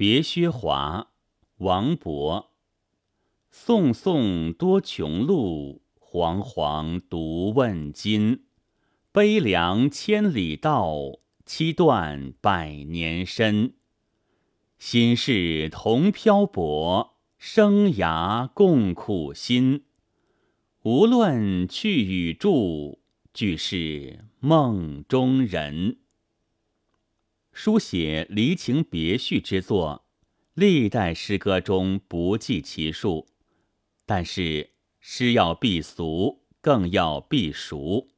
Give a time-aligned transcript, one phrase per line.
[0.00, 1.08] 别薛华，
[1.58, 2.46] 王勃。
[3.50, 8.44] 宋宋多穷路，煌煌独问津。
[9.12, 13.74] 悲凉千里道，凄断百年身。
[14.78, 19.84] 心事同漂泊，生涯共苦辛。
[20.84, 23.00] 无论去与住，
[23.34, 25.98] 俱是梦中人。
[27.52, 30.06] 书写离情别绪之作，
[30.54, 33.26] 历代诗歌中不计其数。
[34.06, 38.08] 但是诗要避俗，更要避俗。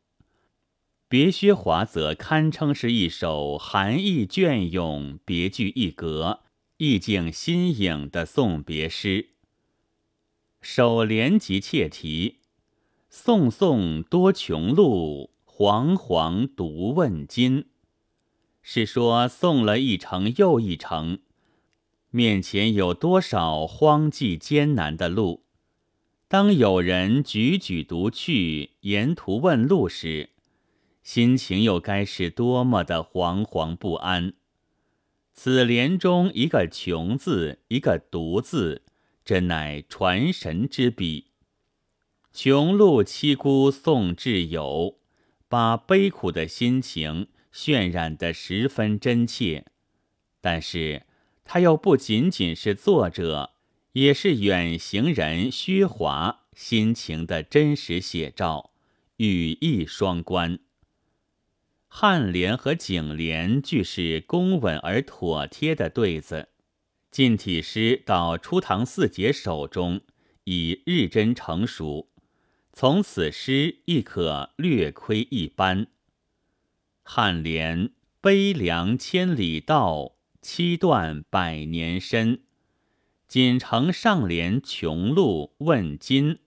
[1.08, 6.40] 别薛华则堪称是一首含义隽永、别具一格、
[6.78, 9.30] 意境新颖的送别诗。
[10.60, 12.38] 首联即切题
[13.10, 17.66] ：“送送多穷路，煌煌独问津。”
[18.62, 21.18] 是说送了一程又一程，
[22.10, 25.44] 面前有多少荒寂艰难的路？
[26.28, 30.30] 当有人踽踽独去，沿途问路时，
[31.02, 34.34] 心情又该是多么的惶惶不安？
[35.34, 38.82] 此联中一个“穷”字，一个“独”字，
[39.24, 41.26] 真乃传神之笔。
[42.32, 44.98] 穷路凄孤送挚友，
[45.48, 47.28] 把悲苦的心情。
[47.52, 49.66] 渲染的十分真切，
[50.40, 51.02] 但是
[51.44, 53.52] 他又不仅仅是作者，
[53.92, 58.70] 也是远行人薛华心情的真实写照，
[59.18, 60.58] 语意双关。
[61.90, 66.48] 颔联和颈联俱是工稳而妥帖的对子，
[67.10, 70.00] 近体诗到初唐四杰手中
[70.44, 72.08] 已日臻成熟，
[72.72, 75.88] 从此诗亦可略窥一斑。
[77.14, 77.90] 颔联
[78.22, 82.40] 悲凉千里道，七断百年身。
[83.28, 86.38] 仅承上联穷路问津，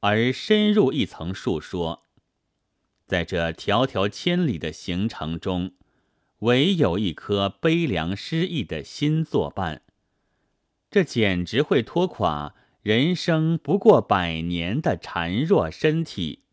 [0.00, 2.06] 而深入一层述说，
[3.06, 5.72] 在这迢迢千里的行程中，
[6.38, 9.82] 唯有一颗悲凉失意的心作伴。
[10.90, 16.44] 这简直会拖垮人生不过百年的孱弱身体。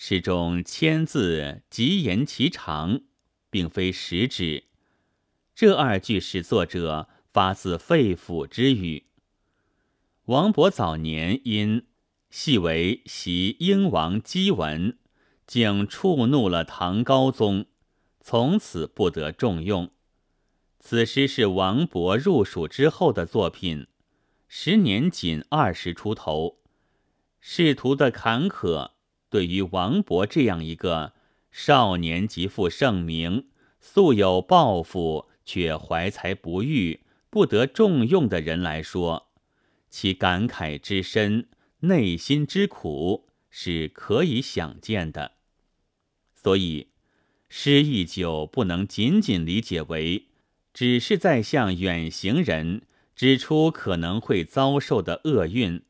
[0.00, 3.00] 诗中千字极言其长，
[3.50, 4.68] 并非实指。
[5.56, 9.06] 这二句是作者发自肺腑之语。
[10.26, 11.88] 王勃早年因
[12.30, 14.96] 系为袭英王姬文，
[15.48, 17.66] 竟触怒了唐高宗，
[18.20, 19.90] 从此不得重用。
[20.78, 23.88] 此诗是王勃入蜀之后的作品，
[24.46, 26.60] 时年仅二十出头，
[27.40, 28.92] 仕途的坎坷。
[29.30, 31.12] 对于王勃这样一个
[31.50, 33.48] 少年即负盛名、
[33.80, 39.28] 素有抱负却怀才不遇、不得重用的人来说，
[39.90, 41.48] 其感慨之深、
[41.80, 45.32] 内心之苦是可以想见的。
[46.34, 46.88] 所以，
[47.48, 50.28] 诗意就不能仅仅理解为
[50.72, 52.82] 只是在向远行人
[53.14, 55.82] 指出可能会遭受的厄运，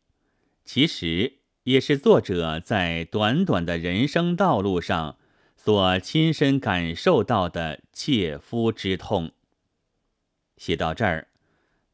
[0.65, 1.38] 其实。
[1.69, 5.19] 也是作者在短短的人生道路上
[5.55, 9.33] 所亲身感受到的切肤之痛。
[10.57, 11.29] 写到这儿，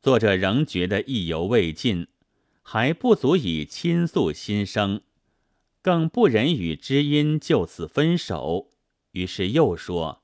[0.01, 2.07] 作者仍觉得意犹未尽，
[2.63, 5.01] 还不足以倾诉心声，
[5.83, 8.71] 更不忍与知音就此分手，
[9.11, 10.23] 于是又说：“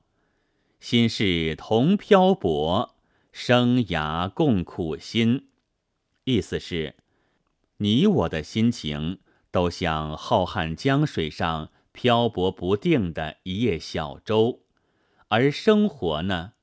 [0.79, 2.95] 心事同漂泊，
[3.33, 5.49] 生涯共苦辛。”
[6.23, 6.95] 意思是，
[7.79, 9.19] 你我的心情。
[9.51, 14.61] 都像浩瀚江水上漂泊不定的一叶小舟，
[15.27, 16.53] 而生活呢，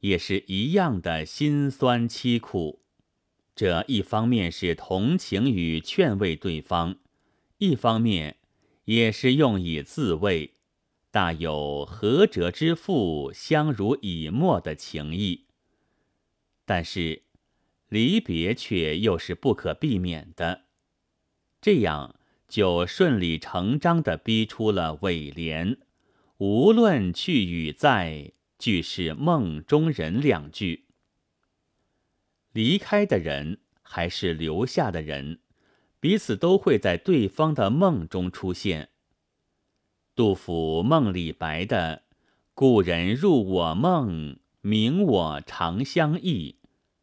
[0.00, 2.82] 也是一样的辛酸凄苦。
[3.56, 6.96] 这一方面是同情与劝慰对方，
[7.58, 8.36] 一方面
[8.84, 10.54] 也是用以自慰，
[11.10, 15.46] 大有合辙之妇相濡以沫的情意。
[16.66, 17.22] 但是
[17.88, 20.64] 离别却又是不可避免的，
[21.62, 22.16] 这样。
[22.48, 25.78] 就顺理成章地逼出了尾联
[26.38, 30.84] ：“无论去与在，俱是梦中人。”两句。
[32.52, 35.40] 离开的人还是留下的人，
[35.98, 38.90] 彼此都会在对方的梦中出现。
[40.14, 42.04] 杜甫梦李白的
[42.54, 46.58] “故人入我梦，明我长相忆”，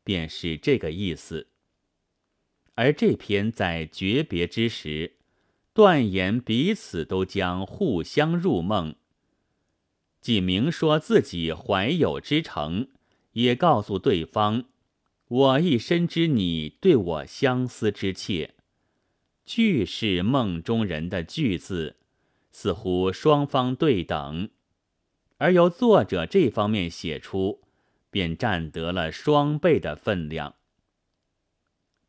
[0.06, 1.50] 便是这个意思。
[2.76, 5.18] 而这篇在诀别之时。
[5.74, 8.96] 断言彼此都将互相入梦，
[10.20, 12.90] 既明说自己怀有之诚，
[13.32, 14.66] 也告诉对方，
[15.28, 18.56] 我亦深知你对我相思之切。
[19.46, 21.98] 句是梦中人的句字，
[22.52, 24.50] 似乎双方对等，
[25.38, 27.62] 而由作者这方面写出，
[28.10, 30.56] 便占得了双倍的分量。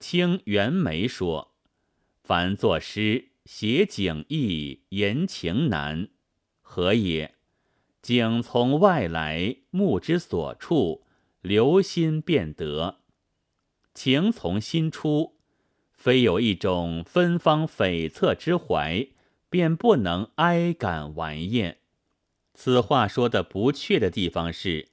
[0.00, 1.54] 清袁枚说
[2.22, 6.08] ：“凡作诗，写景易，言情难，
[6.60, 7.34] 何也？
[8.00, 11.04] 景从外来，目之所处，
[11.40, 12.98] 留心便得；
[13.94, 15.36] 情从心出。”
[15.92, 19.06] 非有一种芬芳悱恻之怀，
[19.48, 21.78] 便不能哀感玩艳。
[22.54, 24.88] 此话说的不确的地方是，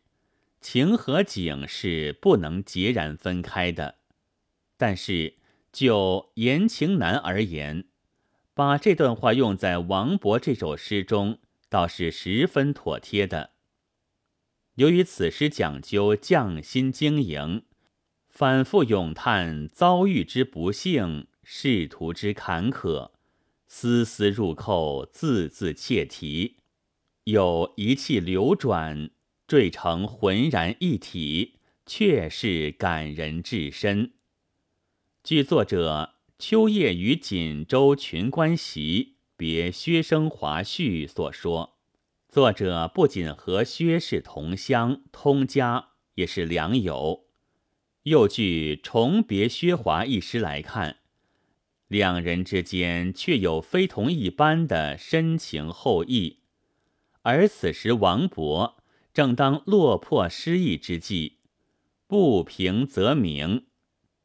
[0.61, 3.95] 情和景是不能截然分开的。
[4.77, 5.37] 但是
[5.71, 7.85] 就言情难而言，
[8.59, 11.39] 把这段话用在王勃这首诗中，
[11.69, 13.51] 倒是十分妥帖的。
[14.75, 17.63] 由于此诗讲究匠心经营。
[18.27, 23.11] 反复咏叹遭遇之不幸，仕途之坎坷，
[23.65, 26.57] 丝丝入扣，字字切题，
[27.23, 29.09] 有一气流转，
[29.47, 34.11] 缀成浑然一体，确是感人至深。
[35.23, 41.77] 据作者秋夜于锦州群官席别薛生华序所说，
[42.29, 47.25] 作者不仅和薛氏同乡通家，也是良友。
[48.03, 50.99] 又据《重别薛华》一诗来看，
[51.89, 56.39] 两人之间却有非同一般的深情厚谊。
[57.23, 58.75] 而此时王勃
[59.13, 61.39] 正当落魄失意之际，
[62.07, 63.65] 不平则鸣，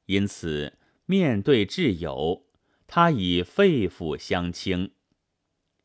[0.06, 2.46] 因此面对挚友，
[2.86, 4.92] 他以肺腑相倾。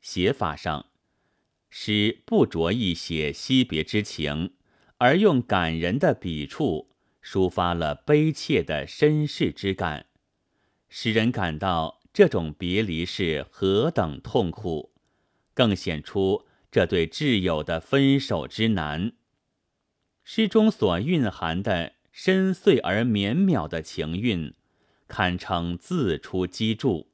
[0.02, 0.88] 写法上，
[1.70, 4.54] 诗不着意写惜别之情，
[4.98, 6.90] 而用感人的笔触。
[7.22, 10.06] 抒发了悲切的身世之感，
[10.88, 14.94] 使人感到这种别离是何等痛苦，
[15.54, 19.12] 更显出这对挚友的分手之难。
[20.24, 24.54] 诗中所蕴含的深邃而绵渺的情韵，
[25.10, 27.08] 堪称自出机杼。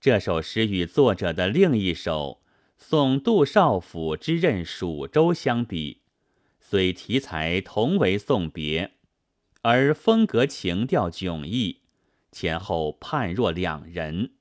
[0.00, 2.40] 这首诗与作者的另一首
[2.76, 6.02] 《送杜少府之任蜀州》相比，
[6.58, 8.94] 虽题材同为送别。
[9.62, 11.80] 而风格情调迥异，
[12.30, 14.32] 前后判若两人。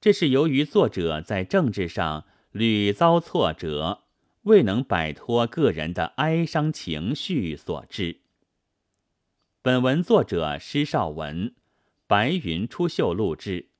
[0.00, 4.02] 这是由于作者在政治上屡遭挫折，
[4.42, 8.20] 未能摆脱个人的哀伤情绪所致。
[9.62, 11.54] 本文作者施绍文，
[12.14, 13.73] 白云出岫录制。